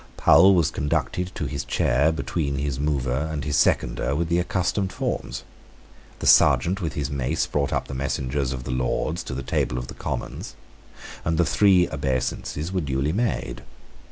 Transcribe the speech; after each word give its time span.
Powle 0.17 0.55
was 0.55 0.71
conducted 0.71 1.31
to 1.35 1.45
his 1.45 1.63
chair 1.63 2.11
between 2.11 2.55
his 2.57 2.79
mover 2.79 3.29
and 3.31 3.43
his 3.45 3.55
seconder 3.55 4.15
with 4.15 4.29
the 4.29 4.39
accustomed 4.39 4.91
forms. 4.91 5.43
The 6.17 6.25
Serjeant 6.25 6.81
with 6.81 6.93
his 6.93 7.11
mace 7.11 7.45
brought 7.45 7.71
up 7.71 7.87
the 7.87 7.93
messengers 7.93 8.51
of 8.51 8.63
the 8.63 8.71
Lords 8.71 9.21
to 9.25 9.35
the 9.35 9.43
table 9.43 9.77
of 9.77 9.89
the 9.89 9.93
Commons; 9.93 10.55
and 11.23 11.37
the 11.37 11.45
three 11.45 11.87
obeisances 11.89 12.71
were 12.71 12.81
duly 12.81 13.13
made. 13.13 13.61